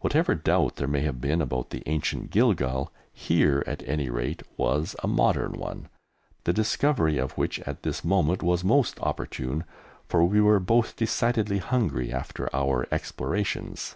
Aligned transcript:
Whatever 0.00 0.34
doubt 0.34 0.74
there 0.74 0.88
may 0.88 1.02
have 1.02 1.20
been 1.20 1.40
about 1.40 1.70
the 1.70 1.84
ancient 1.86 2.32
Gilgal, 2.32 2.92
here 3.12 3.62
at 3.68 3.86
any 3.86 4.10
rate 4.10 4.42
was 4.56 4.96
a 5.00 5.06
modern 5.06 5.52
one, 5.52 5.88
the 6.42 6.52
discovery 6.52 7.18
of 7.18 7.38
which 7.38 7.60
at 7.60 7.84
this 7.84 8.02
moment 8.02 8.42
was 8.42 8.64
most 8.64 8.98
opportune, 8.98 9.62
for 10.08 10.24
we 10.24 10.40
were 10.40 10.58
both 10.58 10.96
decidedly 10.96 11.58
hungry 11.58 12.12
after 12.12 12.50
our 12.52 12.88
explorations. 12.90 13.94